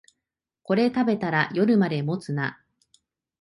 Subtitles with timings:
[0.63, 2.59] これ食べたら夜まで持つな